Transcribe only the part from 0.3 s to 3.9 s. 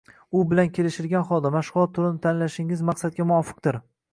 u bilan kelishgan holda, mashg‘ulot turini tanlashingiz maqsadga muvofiqdir.